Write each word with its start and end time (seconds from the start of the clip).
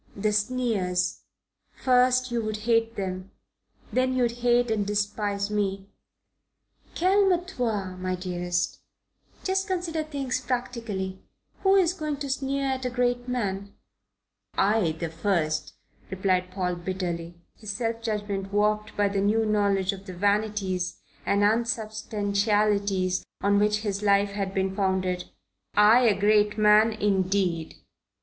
"The 0.15 0.33
sneers. 0.33 1.25
First 1.75 2.31
you'd 2.31 2.57
hate 2.65 2.95
them. 2.95 3.29
Then 3.93 4.15
you'd 4.15 4.39
hate 4.41 4.71
and 4.71 4.83
despise 4.83 5.51
me." 5.51 5.91
She 6.95 7.05
grew 7.05 7.09
serious. 7.09 7.29
"Calme 7.29 7.45
toi, 7.45 7.95
my 7.97 8.15
dearest. 8.15 8.79
Just 9.43 9.67
consider 9.67 10.01
things 10.03 10.41
practically. 10.41 11.21
Who 11.61 11.75
is 11.75 11.93
going 11.93 12.17
to 12.17 12.31
sneer 12.31 12.65
at 12.69 12.85
a 12.85 12.89
great 12.89 13.27
man?" 13.27 13.75
"I 14.57 14.93
the 14.93 15.11
first," 15.11 15.75
replied 16.09 16.49
Paul 16.49 16.77
bitterly, 16.77 17.35
his 17.57 17.69
self 17.69 18.01
judgment 18.01 18.51
warped 18.51 18.97
by 18.97 19.07
the 19.07 19.21
new 19.21 19.45
knowledge 19.45 19.93
of 19.93 20.07
the 20.07 20.15
vanities 20.15 20.99
and 21.27 21.43
unsubstantialities 21.43 23.23
on 23.41 23.59
which 23.59 23.81
his 23.81 24.01
life 24.01 24.31
had 24.31 24.51
been 24.51 24.75
founded. 24.75 25.25
"I 25.75 25.99
a 26.05 26.19
great 26.19 26.57
man, 26.57 26.91
indeed!" 26.91 27.75